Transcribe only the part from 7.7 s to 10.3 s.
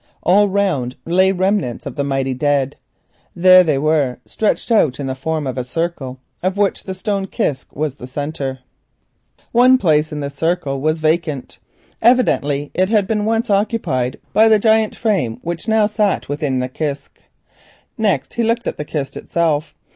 was the centre.[*] One place in